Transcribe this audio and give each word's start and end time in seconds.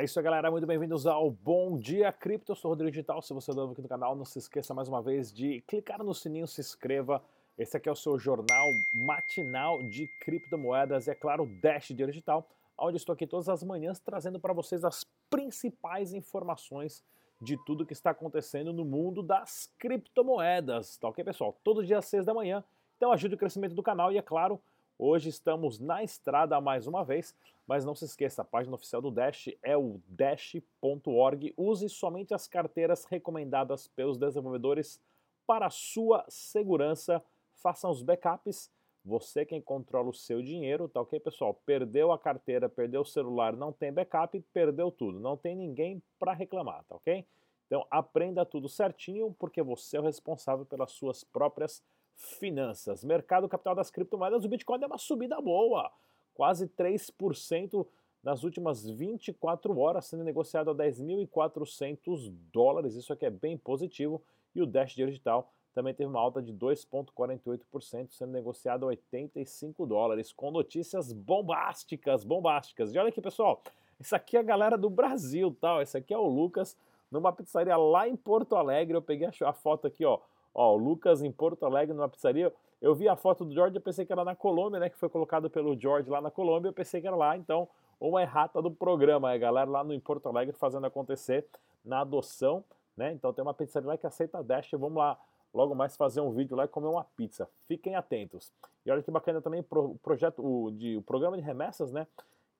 É 0.00 0.04
isso, 0.04 0.22
galera. 0.22 0.50
Muito 0.50 0.66
bem-vindos 0.66 1.06
ao 1.06 1.30
Bom 1.30 1.76
Dia 1.76 2.10
Cripto. 2.10 2.52
Eu 2.52 2.56
sou 2.56 2.70
o 2.70 2.72
Rodrigo 2.72 2.90
Digital. 2.90 3.20
Se 3.20 3.34
você 3.34 3.50
é 3.50 3.54
novo 3.54 3.72
aqui 3.72 3.82
no 3.82 3.88
canal, 3.88 4.16
não 4.16 4.24
se 4.24 4.38
esqueça 4.38 4.72
mais 4.72 4.88
uma 4.88 5.02
vez 5.02 5.30
de 5.30 5.60
clicar 5.68 6.02
no 6.02 6.14
sininho, 6.14 6.46
se 6.46 6.62
inscreva. 6.62 7.22
Esse 7.58 7.76
aqui 7.76 7.86
é 7.86 7.92
o 7.92 7.94
seu 7.94 8.18
jornal 8.18 8.66
matinal 8.94 9.82
de 9.82 10.06
criptomoedas 10.22 11.06
e, 11.06 11.10
é 11.10 11.14
claro, 11.14 11.44
Dash 11.60 11.88
Dinheiro 11.88 12.12
Digital, 12.12 12.48
onde 12.78 12.96
estou 12.96 13.12
aqui 13.12 13.26
todas 13.26 13.50
as 13.50 13.62
manhãs 13.62 14.00
trazendo 14.00 14.40
para 14.40 14.54
vocês 14.54 14.86
as 14.86 15.04
principais 15.28 16.14
informações 16.14 17.04
de 17.38 17.62
tudo 17.66 17.84
que 17.84 17.92
está 17.92 18.12
acontecendo 18.12 18.72
no 18.72 18.86
mundo 18.86 19.22
das 19.22 19.70
criptomoedas. 19.78 20.96
Tá 20.96 21.08
ok, 21.08 21.22
pessoal? 21.22 21.60
Todo 21.62 21.84
dia 21.84 21.98
às 21.98 22.06
6 22.06 22.24
da 22.24 22.32
manhã. 22.32 22.64
Então 22.96 23.12
ajude 23.12 23.34
o 23.34 23.38
crescimento 23.38 23.74
do 23.74 23.82
canal 23.82 24.10
e, 24.10 24.16
é 24.16 24.22
claro, 24.22 24.62
Hoje 25.02 25.30
estamos 25.30 25.78
na 25.78 26.04
estrada 26.04 26.60
mais 26.60 26.86
uma 26.86 27.02
vez, 27.02 27.34
mas 27.66 27.86
não 27.86 27.94
se 27.94 28.04
esqueça, 28.04 28.42
a 28.42 28.44
página 28.44 28.74
oficial 28.74 29.00
do 29.00 29.10
Dash 29.10 29.48
é 29.62 29.74
o 29.74 29.98
dash.org. 30.06 31.54
Use 31.56 31.88
somente 31.88 32.34
as 32.34 32.46
carteiras 32.46 33.06
recomendadas 33.06 33.88
pelos 33.88 34.18
desenvolvedores 34.18 35.00
para 35.46 35.68
a 35.68 35.70
sua 35.70 36.22
segurança. 36.28 37.24
Faça 37.54 37.88
os 37.88 38.02
backups. 38.02 38.70
Você 39.02 39.46
quem 39.46 39.58
controla 39.62 40.10
o 40.10 40.12
seu 40.12 40.42
dinheiro, 40.42 40.86
tá 40.86 41.00
ok, 41.00 41.18
pessoal? 41.18 41.54
Perdeu 41.64 42.12
a 42.12 42.18
carteira, 42.18 42.68
perdeu 42.68 43.00
o 43.00 43.06
celular, 43.06 43.56
não 43.56 43.72
tem 43.72 43.90
backup, 43.90 44.38
perdeu 44.52 44.90
tudo. 44.90 45.18
Não 45.18 45.34
tem 45.34 45.56
ninguém 45.56 46.02
para 46.18 46.34
reclamar, 46.34 46.84
tá 46.84 46.96
ok? 46.96 47.24
Então 47.66 47.86
aprenda 47.90 48.44
tudo 48.44 48.68
certinho, 48.68 49.34
porque 49.38 49.62
você 49.62 49.96
é 49.96 50.00
o 50.00 50.04
responsável 50.04 50.66
pelas 50.66 50.92
suas 50.92 51.24
próprias 51.24 51.82
finanças. 52.16 53.04
Mercado 53.04 53.48
capital 53.48 53.74
das 53.74 53.90
criptomoedas, 53.90 54.44
o 54.44 54.48
Bitcoin 54.48 54.78
deu 54.78 54.88
uma 54.88 54.98
subida 54.98 55.40
boa, 55.40 55.90
quase 56.34 56.68
3% 56.68 57.86
nas 58.22 58.44
últimas 58.44 58.88
24 58.88 59.78
horas, 59.78 60.06
sendo 60.06 60.24
negociado 60.24 60.70
a 60.70 60.74
10.400 60.74 62.32
dólares. 62.52 62.94
Isso 62.94 63.12
aqui 63.12 63.26
é 63.26 63.30
bem 63.30 63.56
positivo. 63.56 64.22
E 64.54 64.60
o 64.60 64.66
Dash 64.66 64.94
Digital 64.94 65.50
também 65.72 65.94
teve 65.94 66.10
uma 66.10 66.20
alta 66.20 66.42
de 66.42 66.52
2,48%, 66.52 68.10
sendo 68.10 68.32
negociado 68.32 68.84
a 68.84 68.88
85 68.88 69.86
dólares, 69.86 70.32
com 70.32 70.50
notícias 70.50 71.12
bombásticas, 71.12 72.24
bombásticas. 72.24 72.94
E 72.94 72.98
olha 72.98 73.08
aqui, 73.08 73.22
pessoal, 73.22 73.62
isso 73.98 74.14
aqui 74.14 74.36
é 74.36 74.40
a 74.40 74.42
galera 74.42 74.76
do 74.76 74.90
Brasil, 74.90 75.56
tal. 75.60 75.80
Esse 75.80 75.96
aqui 75.96 76.12
é 76.12 76.18
o 76.18 76.26
Lucas, 76.26 76.76
numa 77.10 77.32
pizzaria 77.32 77.76
lá 77.76 78.08
em 78.08 78.16
Porto 78.16 78.56
Alegre. 78.56 78.96
Eu 78.96 79.02
peguei 79.02 79.28
a 79.28 79.52
foto 79.52 79.86
aqui, 79.86 80.04
ó 80.04 80.18
Ó, 80.54 80.74
o 80.74 80.76
Lucas 80.76 81.22
em 81.22 81.30
Porto 81.30 81.64
Alegre, 81.64 81.94
numa 81.94 82.08
pizzaria. 82.08 82.52
Eu 82.80 82.94
vi 82.94 83.08
a 83.08 83.16
foto 83.16 83.44
do 83.44 83.52
George, 83.52 83.76
eu 83.76 83.80
pensei 83.80 84.06
que 84.06 84.12
era 84.12 84.24
na 84.24 84.34
Colômbia, 84.34 84.80
né? 84.80 84.88
Que 84.88 84.96
foi 84.96 85.08
colocado 85.08 85.50
pelo 85.50 85.78
George 85.78 86.08
lá 86.08 86.20
na 86.20 86.30
Colômbia, 86.30 86.68
eu 86.68 86.72
pensei 86.72 87.00
que 87.00 87.06
era 87.06 87.16
lá. 87.16 87.36
Então, 87.36 87.68
uma 88.00 88.22
errata 88.22 88.62
do 88.62 88.70
programa, 88.70 89.30
a 89.30 89.36
galera 89.36 89.70
lá 89.70 89.84
no 89.84 89.92
em 89.92 90.00
Porto 90.00 90.28
Alegre 90.28 90.56
fazendo 90.56 90.86
acontecer 90.86 91.46
na 91.84 92.00
adoção, 92.00 92.64
né? 92.96 93.12
Então 93.12 93.32
tem 93.32 93.42
uma 93.42 93.54
pizzaria 93.54 93.88
lá 93.88 93.96
que 93.96 94.06
aceita 94.06 94.42
Dash. 94.42 94.70
Vamos 94.72 94.96
lá, 94.96 95.18
logo 95.52 95.74
mais 95.74 95.96
fazer 95.96 96.20
um 96.20 96.30
vídeo 96.30 96.56
lá 96.56 96.64
e 96.64 96.68
comer 96.68 96.88
uma 96.88 97.04
pizza. 97.16 97.48
Fiquem 97.68 97.94
atentos. 97.94 98.50
E 98.84 98.90
olha 98.90 99.02
que 99.02 99.10
bacana 99.10 99.42
também 99.42 99.60
o 99.60 99.98
projeto, 100.02 100.42
o, 100.42 100.70
de, 100.70 100.96
o 100.96 101.02
programa 101.02 101.36
de 101.36 101.42
remessas, 101.42 101.92
né? 101.92 102.06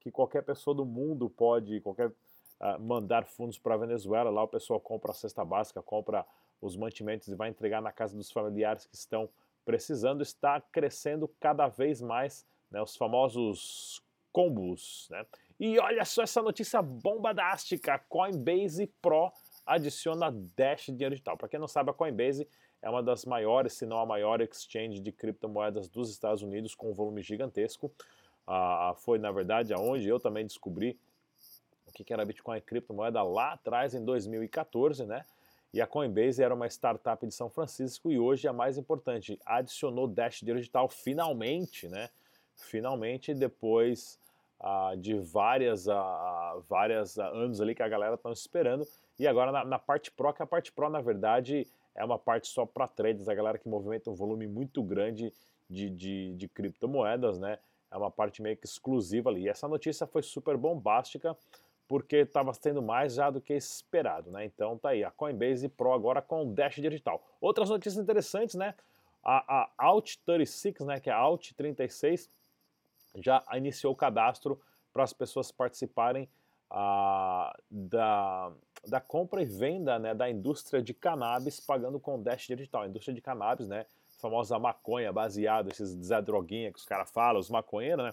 Que 0.01 0.11
qualquer 0.11 0.43
pessoa 0.43 0.75
do 0.75 0.85
mundo 0.85 1.31
pode, 1.31 1.81
qualquer 1.81 2.13
mandar 2.81 3.27
fundos 3.27 3.59
para 3.59 3.75
a 3.75 3.79
Venezuela. 3.79 4.31
Lá 4.31 4.43
o 4.43 4.49
pessoal 4.49 4.81
compra 4.81 5.13
a 5.13 5.15
cesta 5.15 5.45
básica, 5.45 5.83
compra 5.83 6.27
os 6.61 6.77
mantimentos 6.77 7.29
e 7.29 7.35
vai 7.35 7.49
entregar 7.49 7.81
na 7.81 7.93
casa 7.93 8.17
dos 8.17 8.31
familiares 8.31 8.87
que 8.87 8.95
estão 8.95 9.29
precisando, 9.65 10.23
está 10.23 10.61
crescendo 10.61 11.29
cada 11.41 11.69
vez 11.69 12.01
mais, 12.01 12.47
né, 12.71 12.83
os 12.83 12.97
famosos 12.97 14.03
combos. 14.33 15.09
Né? 15.11 15.25
E 15.59 15.79
olha 15.79 16.05
só 16.05 16.23
essa 16.23 16.43
notícia 16.43 16.83
bombadástica, 16.83 17.99
Coinbase 18.09 18.87
Pro 19.01 19.33
adiciona 19.65 20.31
Dash 20.57 20.87
dinheiro 20.87 21.15
digital. 21.15 21.37
Para 21.37 21.49
quem 21.49 21.61
não 21.61 21.69
sabe, 21.69 21.91
a 21.91 21.95
Coinbase 21.95 22.49
é 22.83 22.89
uma 22.89 23.03
das 23.03 23.25
maiores, 23.25 23.75
se 23.75 23.87
não 23.87 23.99
a 23.99 24.07
maior 24.07 24.41
exchange 24.41 25.01
de 25.01 25.13
criptomoedas 25.13 25.89
dos 25.89 26.11
Estados 26.11 26.43
Unidos, 26.43 26.75
com 26.75 26.91
um 26.91 26.95
volume 26.95 27.23
gigantesco. 27.23 27.93
Ah, 28.47 28.95
foi, 28.97 29.19
na 29.19 29.31
verdade, 29.31 29.73
aonde 29.73 30.09
eu 30.09 30.19
também 30.19 30.47
descobri 30.47 30.99
o 31.91 32.05
que 32.05 32.13
era 32.13 32.25
Bitcoin 32.25 32.59
e 32.59 32.61
criptomoeda 32.61 33.23
lá 33.23 33.53
atrás, 33.53 33.95
em 33.95 34.05
2014, 34.05 35.05
né? 35.05 35.25
E 35.73 35.81
a 35.81 35.87
Coinbase 35.87 36.43
era 36.43 36.53
uma 36.53 36.67
startup 36.67 37.25
de 37.25 37.33
São 37.33 37.49
Francisco 37.49 38.11
e 38.11 38.19
hoje 38.19 38.49
a 38.49 38.53
mais 38.53 38.77
importante, 38.77 39.39
adicionou 39.47 40.09
Dash 40.09 40.41
Digital 40.41 40.89
finalmente, 40.89 41.89
né? 41.89 42.11
Finalmente, 42.57 43.33
depois 43.33 44.19
uh, 44.61 44.97
de 44.97 45.15
várias, 45.19 45.87
uh, 45.87 46.61
várias 46.69 47.17
uh, 47.17 47.23
anos 47.23 47.61
ali 47.61 47.75
que 47.75 47.83
a 47.83 47.89
galera 47.89 48.15
está 48.15 48.31
esperando. 48.33 48.87
E 49.19 49.27
agora 49.27 49.53
na, 49.53 49.65
na, 49.65 49.79
parte 49.79 50.11
Pro, 50.11 50.33
que 50.33 50.43
a 50.43 50.47
parte 50.47 50.73
Pro, 50.73 50.91
na 50.91 51.01
verdade, 51.01 51.67
é 51.95 52.05
uma 52.05 52.19
parte 52.19 52.49
só 52.49 52.67
para 52.67 52.89
traders, 52.89 53.29
a 53.29 53.35
galera 53.35 53.59
que 53.59 53.69
movimenta 53.69 54.11
um 54.11 54.15
volume 54.15 54.47
muito 54.47 54.83
grande 54.83 55.33
de, 55.69 55.89
de, 55.89 56.35
de 56.35 56.49
criptomoedas, 56.49 57.39
né? 57.39 57.59
É 57.91 57.97
uma 57.97 58.11
parte 58.11 58.41
meio 58.43 58.57
que 58.57 58.67
exclusiva 58.67 59.31
ali. 59.31 59.43
E 59.43 59.49
essa 59.49 59.67
notícia 59.69 60.07
foi 60.07 60.23
super 60.23 60.57
bombástica 60.57 61.37
porque 61.91 62.19
estava 62.19 62.55
sendo 62.55 62.81
mais 62.81 63.15
já 63.15 63.31
do 63.31 63.41
que 63.41 63.53
esperado, 63.53 64.31
né? 64.31 64.45
Então 64.45 64.79
tá 64.79 64.91
aí, 64.91 65.03
a 65.03 65.11
Coinbase 65.11 65.69
Pro 65.69 65.93
agora 65.93 66.23
com 66.23 66.55
Dash 66.55 66.77
digital. 66.77 67.21
Outras 67.41 67.69
notícias 67.69 68.01
interessantes, 68.01 68.55
né? 68.55 68.77
A, 69.25 69.69
a 69.77 69.93
Alt36, 69.93 70.87
né, 70.87 71.01
que 71.01 71.11
é 71.11 71.13
a 71.13 71.19
Alt36, 71.19 72.29
já 73.17 73.43
iniciou 73.55 73.93
o 73.93 73.97
cadastro 73.97 74.61
para 74.93 75.03
as 75.03 75.13
pessoas 75.13 75.51
participarem 75.51 76.29
a, 76.71 77.59
da, 77.69 78.53
da 78.87 79.01
compra 79.01 79.43
e 79.43 79.45
venda 79.45 79.99
né, 79.99 80.15
da 80.15 80.31
indústria 80.31 80.81
de 80.81 80.95
cannabis 80.95 81.59
pagando 81.59 81.99
com 81.99 82.23
Dash 82.23 82.47
digital. 82.47 82.83
A 82.83 82.87
indústria 82.87 83.13
de 83.13 83.21
cannabis, 83.21 83.67
né? 83.67 83.85
A 84.17 84.21
famosa 84.21 84.57
maconha, 84.61 85.13
baseado, 85.13 85.73
esses 85.73 85.89
Zé 86.07 86.23
Droguinha 86.23 86.73
que 86.73 86.79
os 86.79 86.87
caras 86.87 87.11
falam, 87.11 87.41
os 87.41 87.51
maconheiros, 87.51 88.05
né? 88.05 88.13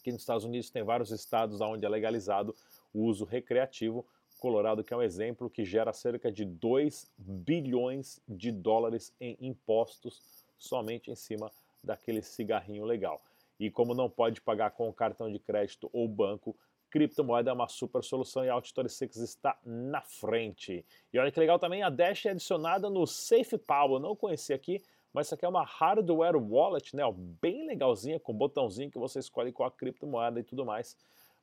Aqui 0.00 0.10
nos 0.10 0.22
Estados 0.22 0.44
Unidos 0.44 0.70
tem 0.70 0.82
vários 0.82 1.12
estados 1.12 1.60
onde 1.60 1.86
é 1.86 1.88
legalizado 1.88 2.52
o 2.92 3.04
uso 3.04 3.24
recreativo. 3.24 4.06
Colorado, 4.38 4.82
que 4.82 4.94
é 4.94 4.96
um 4.96 5.02
exemplo 5.02 5.50
que 5.50 5.64
gera 5.64 5.92
cerca 5.92 6.32
de 6.32 6.44
2 6.44 7.10
bilhões 7.18 8.22
de 8.26 8.50
dólares 8.50 9.14
em 9.20 9.36
impostos 9.40 10.46
somente 10.56 11.10
em 11.10 11.14
cima 11.14 11.50
daquele 11.84 12.22
cigarrinho 12.22 12.84
legal. 12.84 13.22
E 13.58 13.70
como 13.70 13.94
não 13.94 14.08
pode 14.08 14.40
pagar 14.40 14.70
com 14.70 14.90
cartão 14.92 15.30
de 15.30 15.38
crédito 15.38 15.90
ou 15.92 16.08
banco, 16.08 16.56
criptomoeda 16.90 17.50
é 17.50 17.52
uma 17.52 17.68
super 17.68 18.02
solução 18.02 18.44
e 18.44 18.48
a 18.48 18.54
Alt36 18.54 19.22
está 19.22 19.58
na 19.64 20.00
frente. 20.00 20.84
E 21.12 21.18
olha 21.18 21.30
que 21.30 21.38
legal 21.38 21.58
também, 21.58 21.82
a 21.82 21.90
Dash 21.90 22.26
é 22.26 22.30
adicionada 22.30 22.90
no 22.90 23.06
SafePal, 23.06 23.92
eu 23.92 24.00
não 24.00 24.16
conhecia 24.16 24.56
aqui, 24.56 24.82
mas 25.12 25.26
isso 25.26 25.34
aqui 25.34 25.44
é 25.44 25.48
uma 25.48 25.64
hardware 25.64 26.36
wallet, 26.36 26.94
né, 26.94 27.02
bem 27.40 27.66
legalzinha, 27.66 28.18
com 28.18 28.32
botãozinho 28.32 28.90
que 28.90 28.98
você 28.98 29.18
escolhe 29.18 29.52
qual 29.52 29.68
a 29.68 29.72
criptomoeda 29.72 30.40
e 30.40 30.44
tudo 30.44 30.64
mais. 30.64 30.96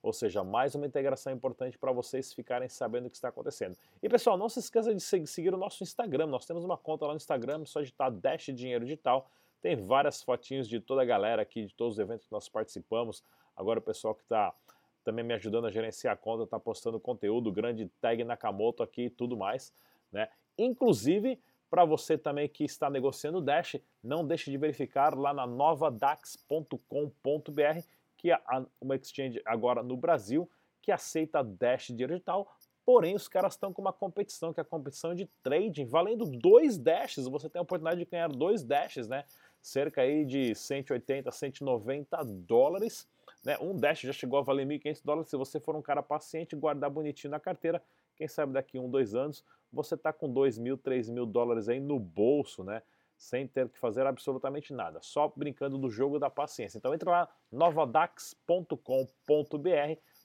Ou 0.07 0.13
seja, 0.13 0.41
mais 0.41 0.73
uma 0.73 0.87
integração 0.87 1.33
importante 1.33 1.77
para 1.77 1.91
vocês 1.91 2.31
ficarem 2.31 2.69
sabendo 2.69 3.07
o 3.07 3.09
que 3.09 3.17
está 3.17 3.27
acontecendo. 3.27 3.75
E 4.01 4.07
pessoal, 4.07 4.37
não 4.37 4.47
se 4.47 4.59
esqueça 4.59 4.95
de 4.95 5.01
seguir 5.01 5.53
o 5.53 5.57
nosso 5.57 5.83
Instagram. 5.83 6.27
Nós 6.27 6.45
temos 6.45 6.63
uma 6.63 6.77
conta 6.77 7.05
lá 7.05 7.11
no 7.11 7.17
Instagram, 7.17 7.65
só 7.65 7.81
digitar 7.81 8.09
Dash 8.09 8.45
Dinheiro 8.53 8.85
Digital. 8.85 9.29
Tem 9.61 9.75
várias 9.75 10.23
fotinhos 10.23 10.69
de 10.69 10.79
toda 10.79 11.01
a 11.01 11.05
galera 11.05 11.41
aqui, 11.41 11.65
de 11.65 11.73
todos 11.73 11.95
os 11.95 11.99
eventos 11.99 12.25
que 12.25 12.31
nós 12.31 12.47
participamos. 12.47 13.21
Agora 13.53 13.79
o 13.79 13.81
pessoal 13.81 14.15
que 14.15 14.23
está 14.23 14.55
também 15.03 15.25
me 15.25 15.33
ajudando 15.33 15.67
a 15.67 15.71
gerenciar 15.71 16.13
a 16.13 16.17
conta 16.17 16.45
está 16.45 16.57
postando 16.57 17.01
conteúdo, 17.01 17.51
grande 17.51 17.91
tag 17.99 18.23
Nakamoto 18.23 18.81
aqui 18.81 19.07
e 19.07 19.09
tudo 19.09 19.35
mais. 19.35 19.73
Né? 20.09 20.29
Inclusive, 20.57 21.37
para 21.69 21.83
você 21.83 22.17
também 22.17 22.47
que 22.47 22.63
está 22.63 22.89
negociando 22.89 23.39
o 23.39 23.41
Dash, 23.41 23.75
não 24.01 24.25
deixe 24.25 24.49
de 24.49 24.57
verificar 24.57 25.17
lá 25.17 25.33
na 25.33 25.45
novadax.com.br 25.45 27.96
que 28.27 28.31
é 28.31 28.39
uma 28.81 28.95
exchange 28.95 29.41
agora 29.45 29.81
no 29.81 29.95
Brasil 29.95 30.49
que 30.81 30.91
aceita 30.91 31.41
Dash 31.41 31.87
digital, 31.87 32.45
porém 32.85 33.15
os 33.15 33.27
caras 33.27 33.53
estão 33.53 33.71
com 33.71 33.81
uma 33.81 33.93
competição, 33.93 34.53
que 34.53 34.59
é 34.59 34.63
a 34.63 34.65
competição 34.65 35.15
de 35.15 35.25
trading, 35.41 35.85
valendo 35.85 36.25
dois 36.25 36.77
Dashes, 36.77 37.25
você 37.25 37.49
tem 37.49 37.59
a 37.59 37.63
oportunidade 37.63 38.03
de 38.03 38.09
ganhar 38.09 38.27
dois 38.27 38.63
Dashes, 38.63 39.07
né? 39.07 39.23
Cerca 39.61 40.01
aí 40.01 40.25
de 40.25 40.53
180, 40.53 41.31
190 41.31 42.23
dólares, 42.25 43.07
né? 43.45 43.57
Um 43.61 43.73
Dash 43.73 44.01
já 44.01 44.13
chegou 44.13 44.39
a 44.39 44.41
valer 44.41 44.67
1.500 44.67 45.01
dólares, 45.05 45.29
se 45.29 45.37
você 45.37 45.57
for 45.57 45.75
um 45.77 45.81
cara 45.81 46.03
paciente, 46.03 46.53
guardar 46.53 46.89
bonitinho 46.89 47.31
na 47.31 47.39
carteira, 47.39 47.81
quem 48.13 48.27
sabe 48.27 48.51
daqui 48.51 48.77
um, 48.77 48.89
dois 48.89 49.15
anos, 49.15 49.43
você 49.71 49.95
está 49.95 50.11
com 50.11 50.29
2 50.29 50.57
mil, 50.57 50.77
3 50.77 51.09
mil 51.09 51.25
dólares 51.25 51.69
aí 51.69 51.79
no 51.79 51.97
bolso, 51.97 52.61
né? 52.61 52.81
Sem 53.17 53.47
ter 53.47 53.67
que 53.69 53.79
fazer 53.79 54.05
absolutamente 54.05 54.73
nada, 54.73 54.99
só 55.01 55.31
brincando 55.35 55.77
do 55.77 55.89
jogo 55.89 56.19
da 56.19 56.29
paciência. 56.29 56.77
Então 56.77 56.93
entra 56.93 57.09
lá 57.09 57.29
novadax.com.br, 57.51 58.77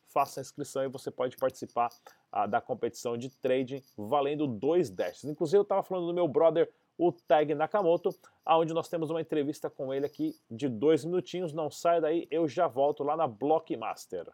faça 0.06 0.41
a 0.41 0.43
inscrição 0.43 0.85
e 0.85 0.89
você 0.89 1.11
pode 1.11 1.37
participar 1.37 1.91
ah, 2.31 2.47
da 2.47 2.61
competição 2.61 3.17
de 3.17 3.31
trading 3.31 3.83
valendo 3.97 4.47
dois 4.47 4.91
dashes. 4.91 5.25
Inclusive 5.25 5.59
eu 5.59 5.62
estava 5.62 5.83
falando 5.83 6.06
do 6.06 6.15
meu 6.15 6.29
brother 6.29 6.71
o 6.99 7.11
Tag 7.11 7.55
Nakamoto, 7.55 8.11
aonde 8.44 8.75
nós 8.75 8.89
temos 8.89 9.11
uma 9.11 9.21
entrevista 9.21 9.71
com 9.71 9.93
ele 9.93 10.06
aqui 10.06 10.37
de 10.50 10.69
dois 10.69 11.05
minutinhos. 11.05 11.53
Não 11.53 11.71
sai 11.71 12.00
daí, 12.00 12.29
eu 12.31 12.47
já 12.47 12.69
volto 12.69 13.03
lá 13.03 13.17
na 13.17 13.27
Blockmaster. 13.27 14.31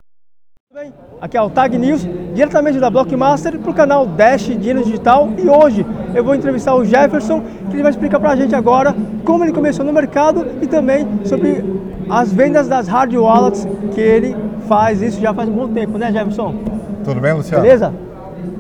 Bem, 0.70 0.92
aqui 1.18 1.34
é 1.34 1.40
o 1.40 1.48
Tag 1.48 1.78
News, 1.78 2.06
diretamente 2.34 2.78
da 2.78 2.90
Blockmaster 2.90 3.58
para 3.58 3.70
o 3.70 3.74
canal 3.74 4.04
Dash 4.04 4.42
Dinheiro 4.48 4.84
Digital 4.84 5.30
e 5.38 5.48
hoje 5.48 5.86
eu 6.14 6.22
vou 6.22 6.34
entrevistar 6.34 6.74
o 6.74 6.84
Jefferson 6.84 7.42
que 7.70 7.76
ele 7.76 7.82
vai 7.82 7.90
explicar 7.90 8.20
para 8.20 8.32
a 8.32 8.36
gente 8.36 8.54
agora 8.54 8.94
como 9.24 9.44
ele 9.44 9.52
começou 9.54 9.82
no 9.82 9.94
mercado 9.94 10.46
e 10.60 10.66
também 10.66 11.08
sobre 11.24 11.64
as 12.10 12.30
vendas 12.30 12.68
das 12.68 12.86
hard 12.86 13.14
wallets 13.14 13.66
que 13.94 14.00
ele 14.02 14.36
faz 14.68 15.00
isso 15.00 15.18
já 15.18 15.32
faz 15.32 15.48
um 15.48 15.52
bom 15.52 15.68
tempo, 15.68 15.96
né 15.96 16.12
Jefferson? 16.12 16.54
Tudo 17.02 17.18
bem, 17.18 17.32
Luciano? 17.32 17.62
Beleza? 17.62 17.94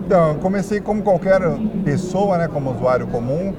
Então, 0.06 0.28
eu 0.30 0.34
comecei 0.36 0.80
como 0.80 1.02
qualquer 1.02 1.42
pessoa, 1.84 2.38
né, 2.38 2.48
como 2.48 2.72
usuário 2.72 3.06
comum, 3.08 3.52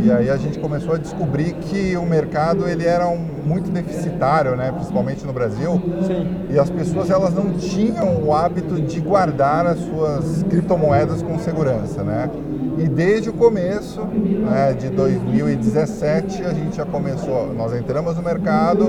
e 0.00 0.10
aí 0.12 0.30
a 0.30 0.36
gente 0.36 0.58
começou 0.58 0.94
a 0.94 0.98
descobrir 0.98 1.54
que 1.54 1.96
o 1.96 2.06
mercado 2.06 2.68
ele 2.68 2.84
era 2.84 3.08
um, 3.08 3.18
muito 3.44 3.70
deficitário, 3.70 4.56
né, 4.56 4.70
principalmente 4.72 5.26
no 5.26 5.32
Brasil. 5.32 5.80
Sim. 6.06 6.26
E 6.50 6.58
as 6.58 6.70
pessoas 6.70 7.10
elas 7.10 7.34
não 7.34 7.52
tinham 7.54 8.22
o 8.22 8.32
hábito 8.32 8.80
de 8.80 9.00
guardar 9.00 9.66
as 9.66 9.78
suas 9.80 10.42
criptomoedas 10.44 11.22
com 11.22 11.38
segurança, 11.38 12.02
né? 12.02 12.30
E 12.78 12.86
desde 12.86 13.28
o 13.28 13.32
começo 13.32 14.00
né, 14.02 14.72
de 14.72 14.88
2017 14.90 16.44
a 16.44 16.52
gente 16.52 16.76
já 16.76 16.84
começou, 16.84 17.52
nós 17.52 17.74
entramos 17.74 18.16
no 18.16 18.22
mercado 18.22 18.84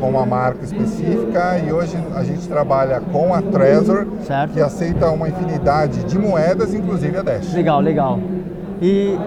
com 0.00 0.08
uma 0.08 0.24
marca 0.24 0.64
específica 0.64 1.58
e 1.58 1.70
hoje 1.70 1.98
a 2.14 2.24
gente 2.24 2.48
trabalha 2.48 2.98
com 3.00 3.34
a 3.34 3.42
Trezor, 3.42 4.06
Certo. 4.26 4.52
que 4.54 4.60
aceita 4.60 5.10
uma 5.10 5.28
infinidade 5.28 6.04
de 6.04 6.18
moedas, 6.18 6.72
inclusive 6.72 7.18
a 7.18 7.22
Dash. 7.22 7.52
Legal, 7.52 7.80
legal. 7.80 8.18
E 8.80 9.18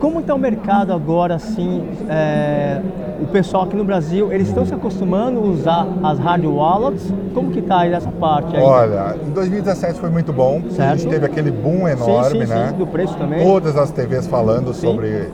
como 0.00 0.20
está 0.20 0.34
o 0.34 0.38
mercado 0.38 0.92
agora, 0.92 1.34
assim, 1.34 1.84
é, 2.08 2.80
o 3.20 3.26
pessoal 3.26 3.64
aqui 3.64 3.76
no 3.76 3.84
Brasil, 3.84 4.32
eles 4.32 4.48
estão 4.48 4.64
se 4.66 4.74
acostumando 4.74 5.38
a 5.40 5.42
usar 5.42 5.86
as 6.02 6.18
hard 6.18 6.44
wallets? 6.44 7.12
Como 7.32 7.50
que 7.50 7.60
está 7.60 7.80
aí 7.80 7.90
nessa 7.90 8.10
parte 8.10 8.56
aí? 8.56 8.62
Olha, 8.62 9.16
em 9.26 9.30
2017 9.30 9.98
foi 9.98 10.10
muito 10.10 10.32
bom, 10.32 10.62
a 10.66 10.70
Certo. 10.70 10.98
gente 10.98 11.10
teve 11.10 11.26
aquele 11.26 11.50
boom 11.50 11.86
sim, 11.86 11.92
enorme, 11.92 12.46
sim, 12.46 12.52
né? 12.52 12.68
sim, 12.70 12.78
do 12.78 12.86
preço 12.86 13.14
também. 13.16 13.44
Todas 13.44 13.76
as 13.76 13.90
TVs 13.90 14.26
falando 14.26 14.72
Sim. 14.74 14.88
sobre 14.88 15.28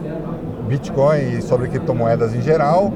Bitcoin 0.69 1.39
e 1.39 1.43
sobre 1.43 1.69
criptomoedas 1.69 2.35
em 2.35 2.41
geral. 2.41 2.93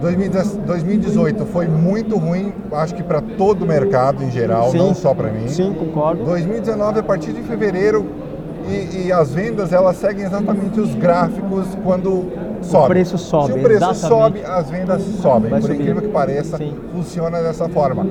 2010 0.00 0.56
2018 0.66 1.46
foi 1.46 1.66
muito 1.66 2.18
ruim, 2.18 2.52
acho 2.72 2.94
que 2.94 3.02
para 3.02 3.22
todo 3.22 3.62
o 3.62 3.66
mercado 3.66 4.22
em 4.22 4.30
geral, 4.30 4.70
Sim. 4.70 4.78
não 4.78 4.94
só 4.94 5.14
para 5.14 5.30
mim. 5.30 5.48
Sim, 5.48 5.72
concordo. 5.72 6.22
2019, 6.24 7.00
a 7.00 7.02
partir 7.02 7.32
de 7.32 7.40
fevereiro, 7.42 8.06
e, 8.68 9.06
e 9.06 9.12
as 9.12 9.32
vendas 9.32 9.72
elas 9.72 9.96
seguem 9.96 10.24
exatamente 10.24 10.80
os 10.80 10.94
gráficos 10.94 11.66
quando 11.84 12.30
sobe. 12.62 12.88
preço 12.88 13.18
sobe, 13.18 13.52
Se 13.52 13.58
o 13.58 13.62
preço 13.62 13.84
exatamente. 13.84 14.08
sobe, 14.08 14.44
as 14.44 14.70
vendas 14.70 15.02
sobem. 15.22 15.50
Vai 15.50 15.60
Por 15.60 15.66
subir. 15.68 15.80
incrível 15.80 16.02
que 16.02 16.08
pareça, 16.08 16.56
Sim. 16.58 16.74
funciona 16.92 17.40
dessa 17.42 17.68
forma. 17.68 18.06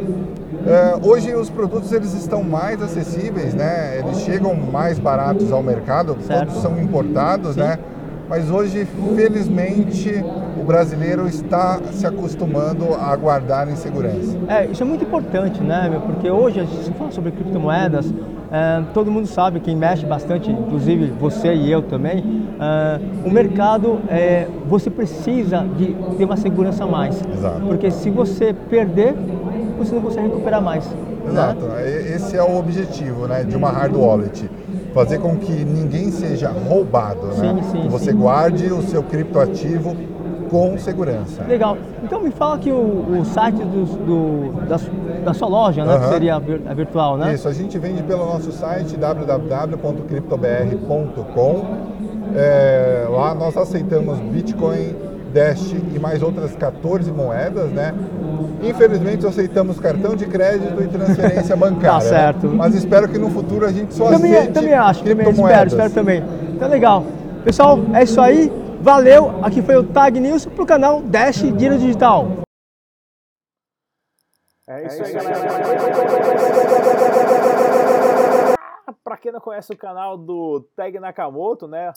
É, 0.66 0.96
hoje 1.08 1.34
os 1.36 1.50
produtos 1.50 1.92
eles 1.92 2.14
estão 2.14 2.42
mais 2.44 2.82
acessíveis, 2.82 3.54
né? 3.54 4.00
Eles 4.00 4.20
chegam 4.22 4.56
mais 4.56 4.98
baratos 4.98 5.52
ao 5.52 5.62
mercado, 5.62 6.18
Certo. 6.26 6.48
todos 6.48 6.62
são 6.62 6.80
importados, 6.82 7.56
né? 7.56 7.78
Mas 8.28 8.50
hoje, 8.50 8.88
felizmente, 9.16 10.24
o 10.60 10.64
brasileiro 10.64 11.28
está 11.28 11.80
se 11.92 12.08
acostumando 12.08 12.94
a 12.96 13.16
guardar 13.16 13.70
em 13.70 13.76
segurança. 13.76 14.36
É, 14.48 14.66
isso 14.66 14.82
é 14.82 14.86
muito 14.86 15.04
importante, 15.04 15.62
né, 15.62 15.88
meu? 15.90 16.02
Porque 16.02 16.30
hoje 16.30 16.60
a 16.60 16.64
gente 16.64 16.92
fala 16.98 17.12
sobre 17.12 17.32
criptomoedas, 17.32 18.12
é, 18.52 18.84
todo 18.94 19.12
mundo 19.12 19.28
sabe, 19.28 19.60
quem 19.60 19.76
mexe 19.76 20.06
bastante, 20.06 20.50
inclusive 20.50 21.08
você 21.20 21.54
e 21.54 21.72
eu 21.72 21.84
também, 21.84 22.48
é, 22.60 23.00
o 23.28 23.30
mercado, 23.30 24.00
é, 24.10 24.48
você 24.68 24.90
precisa 24.90 25.66
de 25.78 25.96
ter 26.18 26.26
uma 26.26 26.38
segurança 26.38 26.84
a 26.84 26.88
mais. 26.88 27.22
Exato. 27.22 27.62
Porque 27.62 27.92
se 27.92 28.10
você 28.10 28.54
perder, 28.54 29.14
você 29.78 29.94
não 29.94 30.02
consegue 30.02 30.28
recuperar 30.28 30.62
mais. 30.62 30.86
Exato, 31.28 31.66
Né? 31.66 32.16
Esse 32.16 32.38
é 32.38 32.44
o 32.44 32.58
objetivo 32.58 33.28
né, 33.28 33.44
de 33.44 33.56
uma 33.56 33.70
hard 33.70 33.96
wallet. 33.96 34.50
Fazer 34.96 35.20
com 35.20 35.36
que 35.36 35.52
ninguém 35.52 36.10
seja 36.10 36.50
roubado, 36.50 37.32
Sim, 37.34 37.54
né? 37.54 37.62
sim, 37.70 37.82
que 37.82 37.88
você 37.90 38.12
sim. 38.12 38.18
guarde 38.18 38.72
o 38.74 38.82
seu 38.82 39.04
criptoativo 39.04 39.94
com 40.50 40.78
segurança. 40.78 41.44
Legal. 41.46 41.78
Então 42.02 42.22
me 42.22 42.32
fala 42.32 42.56
aqui 42.56 42.72
o, 42.72 43.20
o 43.20 43.26
site 43.26 43.58
do, 43.58 43.84
do- 44.06 44.54
da, 44.68 44.80
da 45.26 45.34
sua 45.34 45.50
loja, 45.50 45.84
né? 45.84 45.98
Que 45.98 46.04
Aham. 46.06 46.14
seria 46.14 46.36
a, 46.36 46.40
vir- 46.40 46.62
a 46.66 46.74
virtual, 46.74 47.18
né? 47.18 47.34
Isso, 47.34 47.46
a 47.48 47.52
gente 47.54 47.78
vende 47.78 48.02
pelo 48.04 48.26
nosso 48.26 48.54
site 48.54 48.96
www.criptobr.com. 48.96 51.66
É, 52.36 53.06
lá 53.10 53.36
nós 53.36 53.58
aceitamos 53.58 54.18
Bitcoin, 54.20 54.96
Dash 55.34 55.76
e 55.94 56.00
mais 56.00 56.24
outras 56.24 56.56
14 56.56 57.12
moedas, 57.12 57.70
né? 57.72 57.94
Infelizmente 58.62 59.26
aceitamos 59.26 59.80
cartão 59.80 60.16
de 60.16 60.26
crédito 60.26 60.82
e 60.82 60.88
transferência 60.88 61.56
bancária. 61.56 62.00
Tá 62.00 62.02
certo. 62.02 62.48
né? 62.48 62.56
Mas 62.58 62.76
espero 62.76 63.08
que 63.08 63.18
no 63.18 63.30
futuro 63.30 63.66
a 63.66 63.72
gente 63.72 63.94
só 63.94 64.10
Também, 64.10 64.34
aceite 64.34 64.54
também 64.54 64.74
acho, 64.74 65.00
também 65.00 65.12
espero, 65.14 65.26
criptomoedas. 65.36 65.74
espero 65.74 65.94
também. 65.94 66.24
Então 66.56 66.68
legal. 66.70 67.04
Pessoal, 67.44 67.80
é 67.94 68.04
isso 68.04 68.20
aí. 68.22 68.52
Valeu. 68.82 69.44
Aqui 69.44 69.62
foi 69.62 69.76
o 69.76 69.84
Tag 69.84 70.20
News 70.20 70.46
pro 70.46 70.66
canal 70.66 71.02
Dash 71.02 71.42
Dinheiro 71.42 71.78
Digital. 71.78 72.28
É 74.68 74.86
isso 74.88 75.04
aí, 75.04 75.14
galera. 75.14 75.40
Para 79.04 79.18
quem 79.18 79.32
não 79.32 79.40
conhece 79.40 79.72
o 79.72 79.78
canal 79.78 80.18
do 80.18 80.62
Tag 80.76 81.00
Nakamoto, 81.00 81.68
né? 81.68 81.94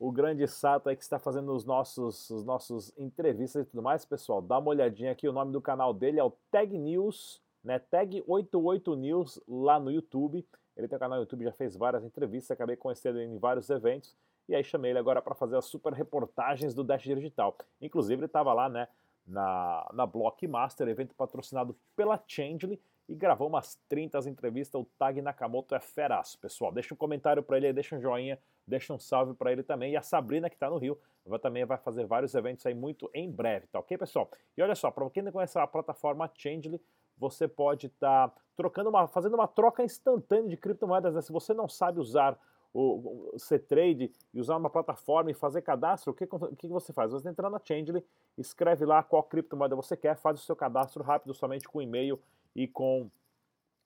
O 0.00 0.10
grande 0.10 0.48
Sato 0.48 0.88
aí 0.88 0.96
que 0.96 1.02
está 1.02 1.18
fazendo 1.18 1.54
os 1.54 1.66
nossos, 1.66 2.30
os 2.30 2.42
nossos 2.42 2.90
entrevistas 2.96 3.66
e 3.66 3.70
tudo 3.70 3.82
mais, 3.82 4.04
pessoal, 4.04 4.40
dá 4.40 4.58
uma 4.58 4.70
olhadinha 4.70 5.12
aqui. 5.12 5.28
O 5.28 5.32
nome 5.32 5.52
do 5.52 5.60
canal 5.60 5.92
dele 5.92 6.18
é 6.18 6.24
o 6.24 6.32
Tag 6.50 6.76
News, 6.78 7.42
né? 7.62 7.78
Tag 7.78 8.24
88 8.26 8.96
News 8.96 9.38
lá 9.46 9.78
no 9.78 9.90
YouTube. 9.92 10.44
Ele 10.74 10.88
tem 10.88 10.96
um 10.96 10.98
canal 10.98 11.18
no 11.18 11.24
YouTube, 11.24 11.44
já 11.44 11.52
fez 11.52 11.76
várias 11.76 12.02
entrevistas, 12.02 12.50
acabei 12.50 12.76
conhecendo 12.76 13.18
ele 13.18 13.34
em 13.34 13.38
vários 13.38 13.68
eventos. 13.68 14.16
E 14.48 14.54
aí 14.54 14.64
chamei 14.64 14.90
ele 14.90 14.98
agora 14.98 15.20
para 15.20 15.34
fazer 15.34 15.58
as 15.58 15.66
super 15.66 15.92
reportagens 15.92 16.72
do 16.72 16.82
Dash 16.82 17.02
Digital. 17.02 17.54
Inclusive 17.78 18.20
ele 18.20 18.26
estava 18.26 18.54
lá, 18.54 18.70
né? 18.70 18.88
na, 19.26 19.88
na 19.92 20.06
Blockmaster, 20.06 20.88
evento 20.88 21.14
patrocinado 21.14 21.76
pela 21.96 22.22
Changely, 22.26 22.80
e 23.10 23.14
gravou 23.16 23.48
umas 23.48 23.74
30 23.88 24.20
entrevistas. 24.30 24.80
O 24.80 24.84
Tag 24.96 25.20
Nakamoto 25.20 25.74
é 25.74 25.80
feraço, 25.80 26.38
pessoal. 26.38 26.70
Deixa 26.70 26.94
um 26.94 26.96
comentário 26.96 27.42
para 27.42 27.56
ele 27.56 27.72
deixa 27.72 27.96
um 27.96 28.00
joinha, 28.00 28.38
deixa 28.64 28.94
um 28.94 29.00
salve 29.00 29.34
para 29.34 29.50
ele 29.50 29.64
também. 29.64 29.92
E 29.92 29.96
a 29.96 30.02
Sabrina, 30.02 30.48
que 30.48 30.54
está 30.54 30.70
no 30.70 30.78
Rio, 30.78 30.96
vai, 31.26 31.40
também 31.40 31.64
vai 31.64 31.76
fazer 31.76 32.06
vários 32.06 32.36
eventos 32.36 32.64
aí 32.64 32.72
muito 32.72 33.10
em 33.12 33.28
breve, 33.28 33.66
tá 33.66 33.80
ok, 33.80 33.98
pessoal? 33.98 34.30
E 34.56 34.62
olha 34.62 34.76
só, 34.76 34.92
para 34.92 35.10
quem 35.10 35.24
não 35.24 35.32
conhece 35.32 35.58
a 35.58 35.66
plataforma 35.66 36.30
Changely, 36.32 36.80
você 37.18 37.48
pode 37.48 37.88
estar 37.88 38.32
trocando 38.56 38.88
uma, 38.88 39.08
fazendo 39.08 39.34
uma 39.34 39.48
troca 39.48 39.82
instantânea 39.82 40.48
de 40.48 40.56
criptomoedas. 40.56 41.12
Né? 41.12 41.20
Se 41.20 41.32
você 41.32 41.52
não 41.52 41.68
sabe 41.68 41.98
usar 41.98 42.38
o, 42.72 43.32
o 43.34 43.38
C-Trade 43.40 44.12
e 44.32 44.40
usar 44.40 44.56
uma 44.56 44.70
plataforma 44.70 45.32
e 45.32 45.34
fazer 45.34 45.62
cadastro, 45.62 46.12
o 46.12 46.14
que, 46.14 46.28
o 46.30 46.56
que 46.56 46.68
você 46.68 46.92
faz? 46.92 47.10
Você 47.10 47.28
entra 47.28 47.50
na 47.50 47.58
Changely, 47.58 48.04
escreve 48.38 48.84
lá 48.84 49.02
qual 49.02 49.24
criptomoeda 49.24 49.74
você 49.74 49.96
quer, 49.96 50.16
faz 50.16 50.40
o 50.40 50.44
seu 50.44 50.54
cadastro 50.54 51.02
rápido 51.02 51.34
somente 51.34 51.68
com 51.68 51.82
e-mail 51.82 52.20
e 52.54 52.66
com 52.66 53.10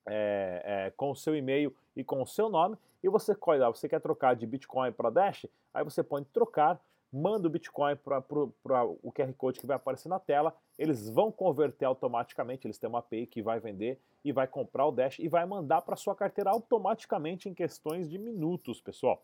é, 0.06 0.62
é, 0.64 0.90
com 0.90 1.10
o 1.10 1.16
seu 1.16 1.34
e-mail 1.34 1.74
e 1.96 2.04
com 2.04 2.20
o 2.22 2.26
seu 2.26 2.48
nome, 2.48 2.76
e 3.02 3.08
você 3.08 3.36
lá, 3.58 3.68
você 3.68 3.88
quer 3.88 4.00
trocar 4.00 4.34
de 4.34 4.46
Bitcoin 4.46 4.92
para 4.92 5.10
Dash, 5.10 5.46
aí 5.72 5.84
você 5.84 6.02
pode 6.02 6.26
trocar, 6.26 6.80
manda 7.12 7.46
o 7.46 7.50
Bitcoin 7.50 7.96
para 7.96 8.18
o 8.32 9.12
QR 9.12 9.32
Code 9.34 9.60
que 9.60 9.66
vai 9.66 9.76
aparecer 9.76 10.08
na 10.08 10.18
tela, 10.18 10.54
eles 10.78 11.08
vão 11.08 11.30
converter 11.30 11.84
automaticamente, 11.84 12.66
eles 12.66 12.78
têm 12.78 12.88
uma 12.88 12.98
API 12.98 13.26
que 13.26 13.42
vai 13.42 13.60
vender 13.60 14.00
e 14.24 14.32
vai 14.32 14.46
comprar 14.46 14.86
o 14.86 14.92
Dash 14.92 15.18
e 15.18 15.28
vai 15.28 15.44
mandar 15.46 15.82
para 15.82 15.96
sua 15.96 16.14
carteira 16.14 16.50
automaticamente 16.50 17.48
em 17.48 17.54
questões 17.54 18.08
de 18.08 18.18
minutos, 18.18 18.80
pessoal. 18.80 19.22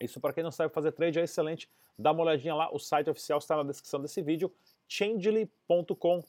Isso 0.00 0.20
para 0.20 0.32
quem 0.32 0.44
não 0.44 0.52
sabe 0.52 0.72
fazer 0.72 0.92
trade 0.92 1.18
é 1.18 1.24
excelente. 1.24 1.68
Dá 1.98 2.12
uma 2.12 2.22
olhadinha 2.22 2.54
lá, 2.54 2.72
o 2.72 2.78
site 2.78 3.10
oficial 3.10 3.38
está 3.38 3.56
na 3.56 3.64
descrição 3.64 4.00
desse 4.00 4.22
vídeo, 4.22 4.52
changely.com, 4.86 6.22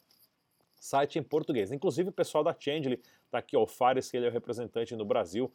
site 0.80 1.20
em 1.20 1.24
português. 1.24 1.72
Inclusive 1.72 2.10
o 2.10 2.12
pessoal 2.12 2.44
da 2.44 2.56
Changely, 2.58 3.02
tá 3.30 3.40
aqui 3.40 3.58
ó, 3.58 3.64
o 3.64 3.68
Fares, 3.68 4.10
que 4.10 4.18
ele 4.18 4.26
é 4.26 4.30
o 4.30 4.32
representante 4.32 4.96
no 4.96 5.06
Brasil 5.06 5.52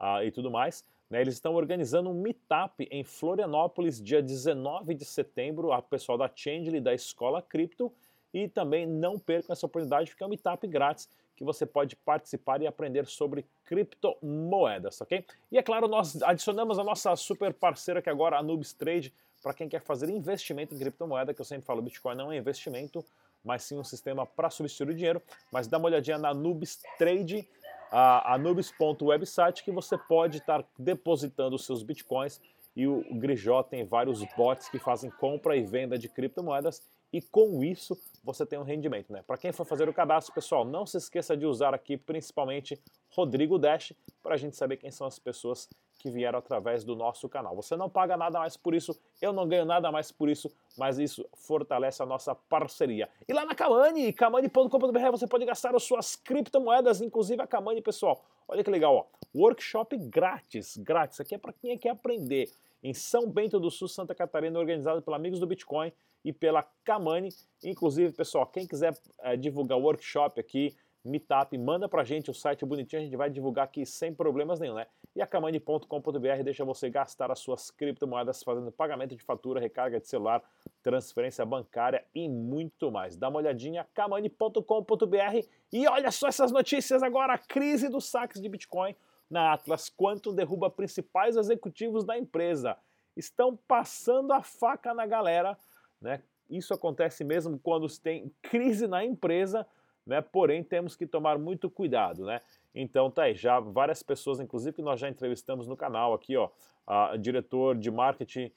uh, 0.00 0.22
e 0.22 0.30
tudo 0.30 0.50
mais, 0.50 0.84
né, 1.10 1.20
eles 1.20 1.34
estão 1.34 1.54
organizando 1.54 2.10
um 2.10 2.14
meetup 2.14 2.86
em 2.90 3.02
Florianópolis, 3.02 4.02
dia 4.02 4.22
19 4.22 4.94
de 4.94 5.04
setembro, 5.04 5.72
a 5.72 5.80
pessoal 5.80 6.18
da 6.18 6.30
Changely, 6.32 6.80
da 6.80 6.94
Escola 6.94 7.40
Cripto, 7.40 7.92
e 8.32 8.46
também 8.46 8.86
não 8.86 9.18
percam 9.18 9.52
essa 9.52 9.66
oportunidade, 9.66 10.10
porque 10.10 10.22
é 10.22 10.26
um 10.26 10.30
meetup 10.30 10.66
grátis 10.66 11.08
que 11.34 11.44
você 11.44 11.64
pode 11.64 11.94
participar 11.94 12.60
e 12.60 12.66
aprender 12.66 13.06
sobre 13.06 13.46
criptomoedas, 13.64 15.00
ok? 15.00 15.24
E 15.52 15.56
é 15.56 15.62
claro, 15.62 15.86
nós 15.86 16.20
adicionamos 16.22 16.78
a 16.78 16.84
nossa 16.84 17.14
super 17.14 17.54
parceira 17.54 18.02
que 18.02 18.10
agora, 18.10 18.36
a 18.36 18.42
Nubes 18.42 18.72
Trade, 18.72 19.14
para 19.40 19.54
quem 19.54 19.68
quer 19.68 19.80
fazer 19.80 20.10
investimento 20.10 20.74
em 20.74 20.78
criptomoeda, 20.78 21.32
que 21.32 21.40
eu 21.40 21.44
sempre 21.44 21.64
falo, 21.64 21.80
Bitcoin 21.80 22.16
não 22.16 22.32
é 22.32 22.36
investimento, 22.36 23.04
mas 23.44 23.62
sim 23.62 23.78
um 23.78 23.84
sistema 23.84 24.26
para 24.26 24.50
substituir 24.50 24.90
o 24.90 24.94
dinheiro. 24.94 25.22
Mas 25.52 25.66
dá 25.66 25.78
uma 25.78 25.86
olhadinha 25.86 26.18
na 26.18 26.34
Nubes 26.34 26.80
Trade, 26.98 27.48
a, 27.90 28.34
a 28.34 28.38
nubes.website, 28.38 29.64
que 29.64 29.70
você 29.70 29.96
pode 29.96 30.38
estar 30.38 30.64
depositando 30.78 31.56
os 31.56 31.64
seus 31.64 31.82
Bitcoins 31.82 32.40
e 32.76 32.86
o 32.86 33.02
Grijó 33.14 33.62
tem 33.62 33.84
vários 33.84 34.22
bots 34.36 34.68
que 34.68 34.78
fazem 34.78 35.10
compra 35.10 35.56
e 35.56 35.64
venda 35.64 35.98
de 35.98 36.08
criptomoedas 36.08 36.80
e 37.12 37.20
com 37.20 37.64
isso 37.64 37.98
você 38.22 38.44
tem 38.44 38.58
um 38.58 38.62
rendimento. 38.62 39.12
Né? 39.12 39.22
Para 39.26 39.38
quem 39.38 39.50
for 39.50 39.64
fazer 39.64 39.88
o 39.88 39.92
cadastro, 39.92 40.34
pessoal, 40.34 40.64
não 40.64 40.86
se 40.86 40.96
esqueça 40.96 41.36
de 41.36 41.46
usar 41.46 41.74
aqui 41.74 41.96
principalmente 41.96 42.80
Rodrigo 43.10 43.58
Dash 43.58 43.92
para 44.22 44.34
a 44.34 44.38
gente 44.38 44.56
saber 44.56 44.76
quem 44.76 44.90
são 44.90 45.06
as 45.06 45.18
pessoas 45.18 45.68
que 45.98 46.10
vieram 46.10 46.38
através 46.38 46.84
do 46.84 46.94
nosso 46.94 47.28
canal. 47.28 47.54
Você 47.56 47.76
não 47.76 47.90
paga 47.90 48.16
nada 48.16 48.38
mais 48.38 48.56
por 48.56 48.74
isso, 48.74 48.98
eu 49.20 49.32
não 49.32 49.46
ganho 49.46 49.64
nada 49.64 49.90
mais 49.90 50.12
por 50.12 50.28
isso, 50.28 50.50
mas 50.76 50.98
isso 50.98 51.26
fortalece 51.34 52.02
a 52.02 52.06
nossa 52.06 52.34
parceria. 52.34 53.08
E 53.28 53.32
lá 53.32 53.44
na 53.44 53.54
Kamani, 53.54 54.12
kamani.com.br 54.12 55.10
você 55.10 55.26
pode 55.26 55.44
gastar 55.44 55.74
as 55.74 55.82
suas 55.82 56.14
criptomoedas, 56.14 57.00
inclusive 57.00 57.42
a 57.42 57.46
Kamani, 57.46 57.82
pessoal. 57.82 58.24
Olha 58.46 58.62
que 58.62 58.70
legal, 58.70 58.94
ó. 58.94 59.04
Workshop 59.34 59.96
grátis, 59.98 60.76
grátis. 60.76 61.20
Aqui 61.20 61.34
é 61.34 61.38
para 61.38 61.52
quem 61.52 61.76
quer 61.76 61.90
aprender 61.90 62.50
em 62.82 62.94
São 62.94 63.28
Bento 63.28 63.58
do 63.58 63.70
Sul, 63.70 63.88
Santa 63.88 64.14
Catarina, 64.14 64.58
organizado 64.58 65.02
pela 65.02 65.16
Amigos 65.16 65.40
do 65.40 65.46
Bitcoin 65.46 65.92
e 66.24 66.32
pela 66.32 66.62
Kamani. 66.84 67.30
Inclusive, 67.62 68.12
pessoal, 68.12 68.46
quem 68.46 68.66
quiser 68.66 68.96
é, 69.20 69.36
divulgar 69.36 69.76
o 69.76 69.82
workshop 69.82 70.40
aqui, 70.40 70.74
Meetup, 71.04 71.56
manda 71.56 71.88
pra 71.88 72.04
gente 72.04 72.30
o 72.30 72.34
site 72.34 72.64
bonitinho, 72.64 73.00
a 73.00 73.04
gente 73.04 73.16
vai 73.16 73.30
divulgar 73.30 73.64
aqui 73.64 73.86
sem 73.86 74.12
problemas 74.12 74.60
nenhum, 74.60 74.74
né? 74.74 74.86
E 75.18 75.20
a 75.20 75.26
kamani.com.br 75.26 76.44
deixa 76.44 76.64
você 76.64 76.88
gastar 76.88 77.28
as 77.32 77.40
suas 77.40 77.72
criptomoedas 77.72 78.40
fazendo 78.40 78.70
pagamento 78.70 79.16
de 79.16 79.22
fatura, 79.24 79.58
recarga 79.58 79.98
de 79.98 80.06
celular, 80.06 80.40
transferência 80.80 81.44
bancária 81.44 82.04
e 82.14 82.28
muito 82.28 82.88
mais. 82.92 83.16
Dá 83.16 83.28
uma 83.28 83.38
olhadinha, 83.38 83.84
kamani.com.br 83.92 85.48
e 85.72 85.88
olha 85.88 86.12
só 86.12 86.28
essas 86.28 86.52
notícias 86.52 87.02
agora, 87.02 87.32
a 87.32 87.38
crise 87.38 87.88
dos 87.88 88.08
saques 88.08 88.40
de 88.40 88.48
Bitcoin 88.48 88.94
na 89.28 89.54
Atlas 89.54 89.90
Quantum 89.90 90.32
derruba 90.32 90.70
principais 90.70 91.36
executivos 91.36 92.04
da 92.04 92.16
empresa. 92.16 92.76
Estão 93.16 93.56
passando 93.66 94.32
a 94.32 94.40
faca 94.44 94.94
na 94.94 95.04
galera, 95.04 95.58
né? 96.00 96.22
Isso 96.48 96.72
acontece 96.72 97.24
mesmo 97.24 97.58
quando 97.58 97.88
tem 97.98 98.32
crise 98.40 98.86
na 98.86 99.04
empresa, 99.04 99.66
né? 100.06 100.20
Porém, 100.20 100.62
temos 100.62 100.94
que 100.94 101.08
tomar 101.08 101.38
muito 101.38 101.68
cuidado, 101.68 102.24
né? 102.24 102.40
Então 102.74 103.10
tá 103.10 103.24
aí, 103.24 103.34
já 103.34 103.58
várias 103.60 104.02
pessoas, 104.02 104.40
inclusive 104.40 104.74
que 104.74 104.82
nós 104.82 105.00
já 105.00 105.08
entrevistamos 105.08 105.66
no 105.66 105.76
canal 105.76 106.12
aqui, 106.12 106.36
ó, 106.36 106.50
a 106.86 107.16
diretor 107.16 107.76
de 107.76 107.90
marketing 107.90 108.52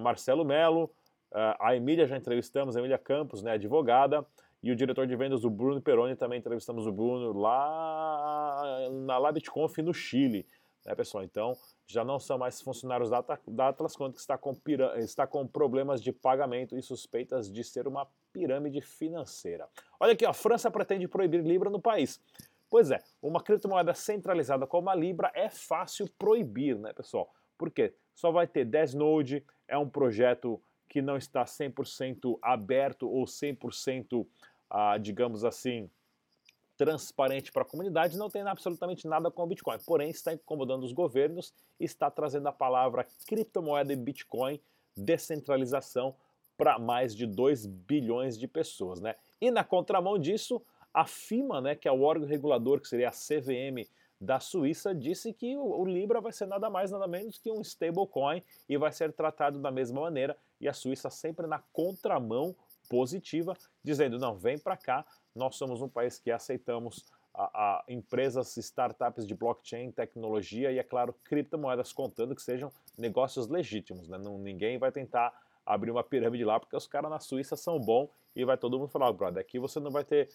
Marcelo 0.00 0.44
Melo, 0.44 0.90
a 1.58 1.76
Emília 1.76 2.06
já 2.06 2.16
entrevistamos, 2.16 2.76
a 2.76 2.78
Emília 2.78 2.98
Campos, 2.98 3.42
né, 3.42 3.52
advogada, 3.52 4.24
e 4.62 4.72
o 4.72 4.76
diretor 4.76 5.06
de 5.06 5.14
vendas, 5.14 5.44
o 5.44 5.50
Bruno 5.50 5.80
Peroni, 5.80 6.16
também 6.16 6.38
entrevistamos 6.38 6.86
o 6.86 6.92
Bruno 6.92 7.32
lá 7.38 8.88
na 9.04 9.18
LabitConf 9.18 9.78
no 9.78 9.92
Chile, 9.92 10.46
né, 10.84 10.94
pessoal? 10.94 11.22
Então, 11.22 11.52
já 11.86 12.04
não 12.04 12.18
são 12.18 12.38
mais 12.38 12.60
funcionários 12.60 13.10
da, 13.10 13.22
da 13.48 13.68
Atlas 13.68 13.96
Quantum, 13.96 14.14
que 14.14 14.20
está 14.20 14.38
com, 14.38 14.56
está 14.96 15.26
com 15.26 15.46
problemas 15.46 16.02
de 16.02 16.10
pagamento 16.12 16.76
e 16.76 16.82
suspeitas 16.82 17.52
de 17.52 17.62
ser 17.62 17.86
uma 17.86 18.08
pirâmide 18.32 18.80
financeira. 18.80 19.68
Olha 20.00 20.14
aqui, 20.14 20.24
ó, 20.24 20.30
a 20.30 20.34
França 20.34 20.70
pretende 20.70 21.06
proibir 21.06 21.42
Libra 21.42 21.68
no 21.68 21.80
país. 21.80 22.20
Pois 22.68 22.90
é, 22.90 23.02
uma 23.22 23.42
criptomoeda 23.42 23.94
centralizada 23.94 24.66
como 24.66 24.90
a 24.90 24.94
Libra 24.94 25.30
é 25.34 25.48
fácil 25.48 26.08
proibir, 26.18 26.76
né, 26.78 26.92
pessoal? 26.92 27.32
Por 27.56 27.70
quê? 27.70 27.94
Só 28.14 28.30
vai 28.30 28.46
ter 28.46 28.64
10 28.64 28.94
Node, 28.94 29.44
é 29.68 29.78
um 29.78 29.88
projeto 29.88 30.60
que 30.88 31.02
não 31.02 31.16
está 31.16 31.44
100% 31.44 32.38
aberto 32.42 33.08
ou 33.08 33.24
100%, 33.24 34.26
ah, 34.70 34.98
digamos 34.98 35.44
assim, 35.44 35.90
transparente 36.76 37.50
para 37.50 37.62
a 37.62 37.66
comunidade, 37.66 38.18
não 38.18 38.28
tem 38.28 38.42
absolutamente 38.42 39.08
nada 39.08 39.30
com 39.30 39.42
o 39.42 39.46
Bitcoin. 39.46 39.78
Porém, 39.86 40.10
está 40.10 40.32
incomodando 40.32 40.84
os 40.84 40.92
governos 40.92 41.52
e 41.80 41.84
está 41.84 42.10
trazendo 42.10 42.48
a 42.48 42.52
palavra 42.52 43.06
criptomoeda 43.26 43.92
e 43.92 43.96
Bitcoin, 43.96 44.60
descentralização, 44.96 46.14
para 46.56 46.78
mais 46.78 47.14
de 47.14 47.26
2 47.26 47.66
bilhões 47.66 48.38
de 48.38 48.46
pessoas. 48.48 49.00
Né? 49.00 49.14
E 49.40 49.50
na 49.50 49.64
contramão 49.64 50.18
disso, 50.18 50.62
a 50.96 51.04
FIMA, 51.04 51.60
né, 51.60 51.74
que 51.74 51.86
é 51.86 51.92
o 51.92 52.00
órgão 52.00 52.26
regulador, 52.26 52.80
que 52.80 52.88
seria 52.88 53.10
a 53.10 53.12
CVM 53.12 53.86
da 54.18 54.40
Suíça, 54.40 54.94
disse 54.94 55.30
que 55.30 55.54
o, 55.54 55.84
Libra 55.84 56.22
vai 56.22 56.32
ser 56.32 56.46
nada 56.46 56.70
mais, 56.70 56.90
nada 56.90 57.06
menos 57.06 57.36
que 57.36 57.52
um 57.52 57.60
stablecoin 57.60 58.42
e 58.66 58.78
vai 58.78 58.90
ser 58.90 59.12
tratado 59.12 59.60
da 59.60 59.70
mesma 59.70 60.00
maneira. 60.00 60.34
E 60.58 60.66
a 60.66 60.72
Suíça 60.72 61.10
sempre 61.10 61.46
na 61.46 61.58
contramão 61.70 62.56
positiva, 62.88 63.54
dizendo: 63.84 64.18
não, 64.18 64.38
vem 64.38 64.58
para 64.58 64.74
cá, 64.74 65.04
nós 65.34 65.56
somos 65.56 65.82
um 65.82 65.88
país 65.88 66.18
que 66.18 66.30
aceitamos 66.30 67.04
a, 67.34 67.44
a, 67.44 67.84
empresas, 67.86 68.56
startups 68.56 69.26
de 69.26 69.34
blockchain, 69.34 69.90
tecnologia 69.92 70.72
e, 70.72 70.78
é 70.78 70.82
claro, 70.82 71.14
criptomoedas, 71.24 71.92
contando 71.92 72.34
que 72.34 72.40
sejam 72.40 72.72
negócios 72.96 73.48
legítimos. 73.48 74.08
Né? 74.08 74.16
Não, 74.16 74.38
ninguém 74.38 74.78
vai 74.78 74.90
tentar 74.90 75.45
abrir 75.66 75.90
uma 75.90 76.04
pirâmide 76.04 76.44
lá, 76.44 76.60
porque 76.60 76.76
os 76.76 76.86
caras 76.86 77.10
na 77.10 77.18
Suíça 77.18 77.56
são 77.56 77.78
bons 77.80 78.08
e 78.34 78.44
vai 78.44 78.56
todo 78.56 78.78
mundo 78.78 78.88
falar, 78.88 79.10
oh, 79.10 79.12
brother, 79.12 79.40
aqui 79.40 79.58
você 79.58 79.80
não 79.80 79.90
vai 79.90 80.04
ter 80.04 80.28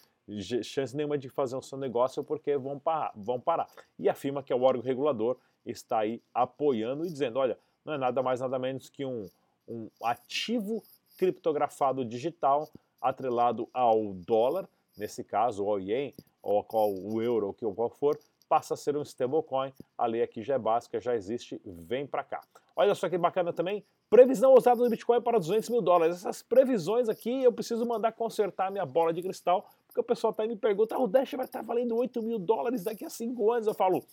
chance 0.64 0.96
nenhuma 0.96 1.18
de 1.18 1.30
fazer 1.30 1.56
o 1.56 1.62
seu 1.62 1.78
negócio 1.78 2.24
porque 2.24 2.58
vão 2.58 2.78
parar, 2.78 3.12
vão 3.16 3.40
parar. 3.40 3.68
E 3.98 4.10
a 4.10 4.14
que 4.14 4.52
é 4.52 4.56
o 4.56 4.62
órgão 4.62 4.84
regulador, 4.84 5.38
está 5.66 6.00
aí 6.00 6.22
apoiando 6.34 7.06
e 7.06 7.10
dizendo, 7.10 7.40
olha, 7.40 7.58
não 7.86 7.94
é 7.94 7.98
nada 7.98 8.22
mais 8.22 8.40
nada 8.42 8.60
menos 8.60 8.90
que 8.90 9.06
um, 9.06 9.30
um 9.68 9.90
ativo 10.04 10.84
criptografado 11.18 12.04
digital 12.04 12.70
atrelado 13.00 13.70
ao 13.74 14.14
dólar, 14.14 14.68
nesse 14.98 15.24
caso 15.24 15.68
ao 15.68 15.80
ien, 15.80 16.14
ou 16.42 16.64
qual 16.64 16.92
o 16.92 17.22
euro, 17.22 17.48
ou 17.48 17.54
que 17.54 17.66
qual 17.74 17.90
for, 17.90 18.20
passa 18.50 18.74
a 18.74 18.78
ser 18.78 18.98
um 18.98 19.02
stablecoin. 19.02 19.72
A 19.98 20.06
lei 20.06 20.22
aqui 20.22 20.44
já 20.44 20.56
é 20.56 20.60
básica, 20.60 21.00
já 21.00 21.16
existe, 21.16 21.62
vem 21.66 22.06
para 22.06 22.24
cá. 22.24 22.42
Olha 22.76 22.94
só 22.94 23.10
que 23.10 23.18
bacana 23.18 23.54
também, 23.54 23.84
previsão 24.12 24.52
ousada 24.52 24.84
do 24.84 24.90
Bitcoin 24.90 25.22
para 25.22 25.40
200 25.40 25.70
mil 25.70 25.82
dólares. 25.82 26.18
Essas 26.18 26.44
previsões 26.44 27.08
aqui 27.08 27.44
eu 27.44 27.54
preciso 27.54 27.86
mandar 27.86 28.12
consertar 28.12 28.70
minha 28.70 28.86
bola 28.86 29.14
de 29.14 29.22
cristal, 29.24 29.70
porque 29.88 30.02
o 30.02 30.04
pessoal 30.04 30.34
tá 30.34 30.46
me 30.46 30.58
pergunta, 30.58 30.96
ah, 30.96 31.00
o 31.00 31.08
Dash 31.08 31.32
vai 31.32 31.46
estar 31.46 31.60
tá 31.60 31.66
valendo 31.66 31.96
8 31.96 32.22
mil 32.22 32.38
dólares 32.38 32.84
daqui 32.84 33.06
a 33.06 33.10
5 33.10 33.52
anos. 33.52 33.68
Eu 33.68 33.74
falo, 33.74 34.04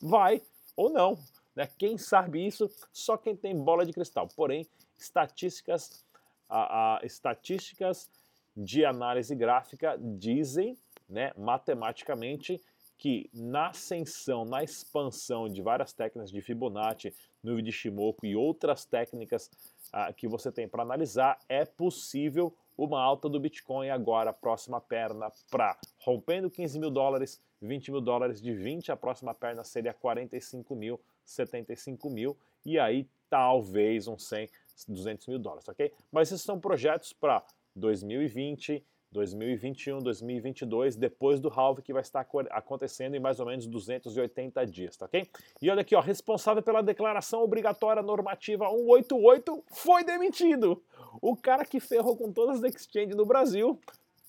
vai 0.00 0.40
ou 0.76 0.88
não. 0.88 1.18
Né? 1.56 1.68
Quem 1.76 1.98
sabe 1.98 2.46
isso? 2.46 2.70
Só 2.92 3.16
quem 3.16 3.34
tem 3.34 3.54
bola 3.58 3.84
de 3.84 3.92
cristal. 3.92 4.28
Porém, 4.36 4.64
estatísticas, 4.96 6.04
a, 6.48 6.98
a, 6.98 7.04
estatísticas 7.04 8.08
de 8.56 8.84
análise 8.84 9.34
gráfica 9.34 9.98
dizem, 10.00 10.78
né, 11.08 11.32
matematicamente, 11.36 12.62
que 12.98 13.30
na 13.32 13.68
ascensão, 13.68 14.44
na 14.44 14.62
expansão 14.62 15.48
de 15.48 15.62
várias 15.62 15.92
técnicas 15.92 16.32
de 16.32 16.42
Fibonacci, 16.42 17.14
nuvem 17.42 17.64
de 17.64 17.70
Shimoku 17.70 18.26
e 18.26 18.34
outras 18.34 18.84
técnicas 18.84 19.48
ah, 19.92 20.12
que 20.12 20.26
você 20.26 20.50
tem 20.50 20.68
para 20.68 20.82
analisar, 20.82 21.38
é 21.48 21.64
possível 21.64 22.52
uma 22.76 23.00
alta 23.00 23.28
do 23.28 23.40
Bitcoin 23.40 23.88
agora, 23.88 24.32
próxima 24.32 24.80
perna 24.80 25.32
para 25.50 25.78
rompendo 26.00 26.50
15 26.50 26.78
mil 26.78 26.90
dólares, 26.90 27.40
20 27.62 27.92
mil 27.92 28.00
dólares, 28.00 28.40
de 28.40 28.52
20 28.52 28.92
a 28.92 28.96
próxima 28.96 29.32
perna 29.32 29.64
seria 29.64 29.94
45 29.94 30.74
mil, 30.74 31.00
75 31.24 32.10
mil, 32.10 32.36
e 32.64 32.78
aí 32.78 33.08
talvez 33.30 34.08
uns 34.08 34.24
100, 34.24 34.48
200 34.88 35.26
mil 35.28 35.38
dólares, 35.38 35.68
ok? 35.68 35.92
Mas 36.10 36.28
esses 36.28 36.42
são 36.42 36.58
projetos 36.58 37.12
para 37.12 37.44
2020, 37.74 38.84
2021, 39.12 39.98
2022, 40.00 40.96
depois 40.96 41.40
do 41.40 41.48
halve 41.48 41.82
que 41.82 41.92
vai 41.92 42.02
estar 42.02 42.26
acontecendo 42.50 43.14
em 43.14 43.20
mais 43.20 43.40
ou 43.40 43.46
menos 43.46 43.66
280 43.66 44.66
dias, 44.66 44.96
tá 44.96 45.06
ok? 45.06 45.26
E 45.62 45.70
olha 45.70 45.80
aqui, 45.80 45.94
ó, 45.94 46.00
responsável 46.00 46.62
pela 46.62 46.82
declaração 46.82 47.42
obrigatória 47.42 48.02
normativa 48.02 48.68
188 48.68 49.64
foi 49.68 50.04
demitido. 50.04 50.82
O 51.22 51.34
cara 51.34 51.64
que 51.64 51.80
ferrou 51.80 52.16
com 52.16 52.30
todas 52.30 52.62
as 52.62 52.74
exchanges 52.74 53.16
no 53.16 53.24
Brasil 53.24 53.80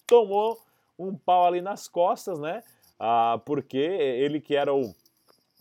tomou 0.07 0.57
um 0.97 1.15
pau 1.15 1.45
ali 1.45 1.61
nas 1.61 1.87
costas, 1.87 2.39
né? 2.39 2.63
Ah, 2.97 3.39
porque 3.45 3.77
ele 3.77 4.39
que 4.39 4.55
era 4.55 4.73
o 4.73 4.93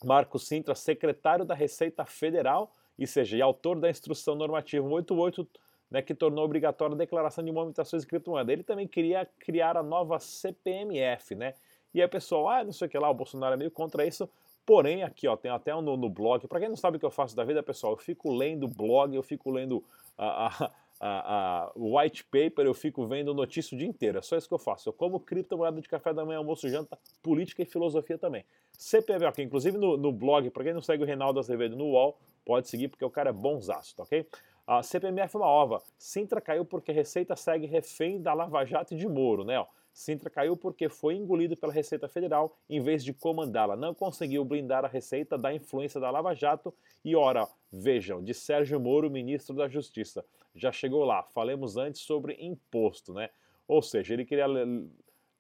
Marco 0.05 0.39
Sintra, 0.39 0.75
secretário 0.75 1.45
da 1.45 1.55
Receita 1.55 2.05
Federal, 2.05 2.73
e 2.99 3.07
seja, 3.07 3.37
e 3.37 3.43
autor 3.43 3.79
da 3.79 3.91
instrução 3.91 4.35
normativa 4.35 4.87
188 4.87 5.49
né, 5.91 6.03
que 6.03 6.15
tornou 6.15 6.45
obrigatória 6.45 6.95
a 6.95 6.99
declaração 6.99 7.45
de 7.45 7.51
movimentações 7.51 8.03
de 8.03 8.09
criptomoeda. 8.09 8.53
Ele 8.53 8.63
também 8.63 8.87
queria 8.87 9.27
criar 9.39 9.77
a 9.77 9.83
nova 9.83 10.19
CPMF, 10.19 11.35
né? 11.35 11.55
E 11.95 12.03
aí, 12.03 12.09
pessoal, 12.09 12.49
ah, 12.49 12.65
não 12.65 12.73
sei 12.73 12.87
o 12.87 12.91
que 12.91 12.99
lá, 12.99 13.11
o 13.11 13.15
Bolsonaro 13.15 13.55
é 13.55 13.57
meio 13.57 13.71
contra 13.71 14.07
isso. 14.07 14.29
Porém, 14.67 15.03
aqui, 15.03 15.27
ó, 15.27 15.35
tem 15.35 15.51
até 15.51 15.75
no, 15.75 15.97
no 15.97 16.11
blog. 16.11 16.47
Para 16.47 16.61
quem 16.61 16.69
não 16.69 16.77
sabe 16.77 16.99
o 16.99 17.01
que 17.01 17.07
eu 17.07 17.11
faço 17.11 17.35
da 17.35 17.43
vida, 17.43 17.63
pessoal, 17.63 17.95
eu 17.95 17.97
fico 17.97 18.31
lendo 18.31 18.69
blog, 18.69 19.15
eu 19.15 19.23
fico 19.23 19.51
lendo 19.51 19.83
a, 20.17 20.71
a, 21.01 21.65
a, 21.71 21.73
white 21.75 22.25
paper, 22.25 22.67
eu 22.67 22.75
fico 22.75 23.07
vendo 23.07 23.33
notícia 23.33 23.75
o 23.75 23.79
dia 23.79 23.89
inteiro. 23.89 24.19
É 24.19 24.23
só 24.23 24.37
isso 24.37 24.47
que 24.47 24.53
eu 24.53 24.59
faço. 24.59 24.91
Eu 24.91 24.93
como 24.93 25.19
criptomoeda 25.21 25.81
de 25.81 25.89
café 25.89 26.13
da 26.13 26.25
manhã, 26.25 26.39
almoço, 26.39 26.69
janta, 26.69 26.99
política 27.23 27.63
e 27.63 27.65
filosofia 27.65 28.19
também. 28.19 28.45
CPMF, 28.77 29.43
inclusive 29.43 29.79
no, 29.79 29.97
no 29.97 30.13
blog, 30.13 30.51
para 30.51 30.65
quem 30.65 30.75
não 30.75 30.83
segue 30.83 31.03
o 31.03 31.07
Reinaldo 31.07 31.41
Azevedo 31.41 31.75
no 31.75 31.87
UOL, 31.87 32.19
pode 32.45 32.69
seguir 32.69 32.89
porque 32.89 33.05
o 33.05 33.11
cara 33.11 33.31
é 33.31 33.33
bonzaço, 33.33 33.97
tá 33.97 34.03
ok? 34.03 34.27
A 34.69 34.83
CPMF 34.83 35.35
é 35.35 35.39
uma 35.39 35.47
ova. 35.47 35.83
Sintra 35.97 36.43
caiu 36.43 36.63
porque 36.63 36.91
a 36.91 36.95
Receita 36.95 37.35
segue 37.35 37.65
refém 37.65 38.21
da 38.21 38.35
Lava 38.35 38.67
Jato 38.67 38.93
e 38.93 38.99
de 38.99 39.09
Moro, 39.09 39.43
né? 39.43 39.67
Sintra 39.95 40.29
caiu 40.29 40.59
porque 40.59 40.91
foi 40.91 41.15
engolido 41.15 41.57
pela 41.57 41.73
Receita 41.73 42.07
Federal 42.07 42.55
em 42.69 42.79
vez 42.79 43.03
de 43.03 43.15
comandá-la. 43.15 43.77
Não 43.77 43.95
conseguiu 43.95 44.45
blindar 44.45 44.85
a 44.85 44.89
Receita 44.89 45.39
da 45.39 45.55
influência 45.55 45.99
da 45.99 46.11
Lava 46.11 46.35
Jato 46.35 46.75
e, 47.03 47.17
ora, 47.17 47.49
vejam, 47.73 48.23
de 48.23 48.35
Sérgio 48.35 48.79
Moro, 48.79 49.11
ministro 49.11 49.57
da 49.57 49.67
Justiça. 49.69 50.23
Já 50.55 50.71
chegou 50.71 51.03
lá, 51.03 51.23
falemos 51.23 51.79
antes 51.79 52.03
sobre 52.03 52.37
imposto, 52.39 53.15
né? 53.15 53.31
Ou 53.67 53.81
seja, 53.81 54.13
ele 54.13 54.27
queria 54.27 54.45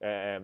é, 0.01 0.41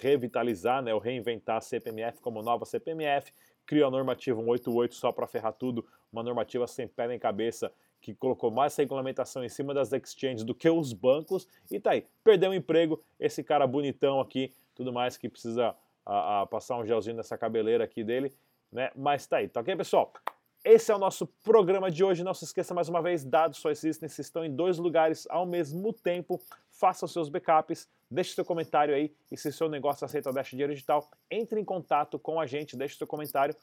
revitalizar, 0.00 0.80
né, 0.80 0.94
ou 0.94 1.00
reinventar 1.00 1.58
a 1.58 1.60
CPMF 1.60 2.18
como 2.22 2.42
nova 2.42 2.64
CPMF, 2.64 3.30
criou 3.66 3.88
a 3.88 3.90
normativa 3.90 4.40
188 4.40 4.94
só 4.94 5.12
para 5.12 5.26
ferrar 5.26 5.52
tudo, 5.52 5.86
uma 6.10 6.22
normativa 6.22 6.66
sem 6.66 6.88
pé 6.88 7.08
nem 7.08 7.18
cabeça, 7.18 7.70
que 8.02 8.14
colocou 8.14 8.50
mais 8.50 8.76
regulamentação 8.76 9.44
em 9.44 9.48
cima 9.48 9.72
das 9.72 9.92
exchanges 9.92 10.44
do 10.44 10.54
que 10.54 10.68
os 10.68 10.92
bancos, 10.92 11.48
e 11.70 11.80
tá 11.80 11.92
aí, 11.92 12.04
perdeu 12.22 12.50
o 12.50 12.54
emprego, 12.54 13.00
esse 13.18 13.42
cara 13.42 13.66
bonitão 13.66 14.20
aqui, 14.20 14.52
tudo 14.74 14.92
mais 14.92 15.16
que 15.16 15.28
precisa 15.28 15.74
a, 16.04 16.42
a 16.42 16.46
passar 16.46 16.76
um 16.76 16.84
gelzinho 16.84 17.16
nessa 17.16 17.38
cabeleira 17.38 17.84
aqui 17.84 18.02
dele, 18.02 18.32
né? 18.70 18.90
Mas 18.96 19.26
tá 19.26 19.36
aí, 19.36 19.48
tá 19.48 19.60
ok, 19.60 19.76
pessoal? 19.76 20.12
Esse 20.64 20.92
é 20.92 20.94
o 20.94 20.98
nosso 20.98 21.26
programa 21.42 21.90
de 21.90 22.04
hoje. 22.04 22.22
Não 22.22 22.32
se 22.32 22.44
esqueça 22.44 22.72
mais 22.72 22.88
uma 22.88 23.02
vez, 23.02 23.24
dados 23.24 23.58
só 23.58 23.70
existem 23.70 24.08
se 24.08 24.20
estão 24.20 24.44
em 24.44 24.54
dois 24.54 24.78
lugares 24.78 25.26
ao 25.28 25.44
mesmo 25.44 25.92
tempo. 25.92 26.40
Faça 26.70 27.04
os 27.04 27.12
seus 27.12 27.28
backups, 27.28 27.88
deixe 28.10 28.34
seu 28.34 28.44
comentário 28.44 28.94
aí 28.94 29.12
e 29.30 29.36
se 29.36 29.52
seu 29.52 29.68
negócio 29.68 30.04
aceita 30.04 30.32
Dash 30.32 30.50
Dinheiro 30.50 30.72
Digital, 30.72 31.10
entre 31.30 31.60
em 31.60 31.64
contato 31.64 32.18
com 32.18 32.40
a 32.40 32.46
gente, 32.46 32.76
deixe 32.76 32.96
seu 32.96 33.06
comentário 33.06 33.56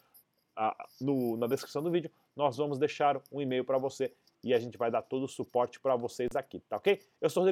ah, 0.58 0.76
no, 1.00 1.38
na 1.38 1.48
descrição 1.48 1.82
do 1.82 1.90
vídeo. 1.90 2.12
Nós 2.36 2.58
vamos 2.58 2.78
deixar 2.78 3.22
um 3.32 3.42
e-mail 3.42 3.64
para 3.64 3.78
você 3.78 4.12
e 4.44 4.54
a 4.54 4.60
gente 4.60 4.78
vai 4.78 4.90
dar 4.90 5.02
todo 5.02 5.24
o 5.24 5.28
suporte 5.28 5.80
para 5.80 5.96
vocês 5.96 6.30
aqui, 6.36 6.60
tá 6.62 6.78
ok? 6.78 7.00
Eu 7.20 7.30
sou 7.30 7.42
o 7.42 7.44
Rodrigo 7.44 7.48